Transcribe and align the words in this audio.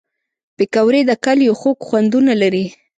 پکورې 0.57 1.01
د 1.07 1.11
کلیو 1.25 1.53
خوږ 1.59 1.77
خوندونه 1.87 2.33
لري 2.41 2.65